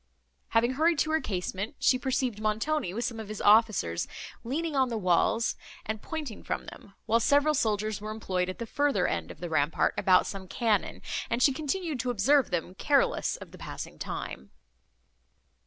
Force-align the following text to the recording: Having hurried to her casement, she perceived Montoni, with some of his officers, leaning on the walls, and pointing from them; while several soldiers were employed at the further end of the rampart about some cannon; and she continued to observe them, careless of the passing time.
Having 0.47 0.71
hurried 0.73 0.97
to 0.97 1.11
her 1.11 1.21
casement, 1.21 1.75
she 1.77 1.99
perceived 1.99 2.41
Montoni, 2.41 2.91
with 2.91 3.05
some 3.05 3.19
of 3.19 3.27
his 3.27 3.39
officers, 3.39 4.07
leaning 4.43 4.75
on 4.75 4.89
the 4.89 4.97
walls, 4.97 5.55
and 5.85 6.01
pointing 6.01 6.41
from 6.41 6.65
them; 6.65 6.95
while 7.05 7.19
several 7.19 7.53
soldiers 7.53 8.01
were 8.01 8.09
employed 8.09 8.49
at 8.49 8.57
the 8.57 8.65
further 8.65 9.05
end 9.05 9.29
of 9.29 9.39
the 9.41 9.47
rampart 9.47 9.93
about 9.99 10.25
some 10.25 10.47
cannon; 10.47 11.03
and 11.29 11.43
she 11.43 11.53
continued 11.53 11.99
to 11.99 12.09
observe 12.09 12.49
them, 12.49 12.73
careless 12.73 13.35
of 13.35 13.51
the 13.51 13.59
passing 13.59 13.99
time. 13.99 14.49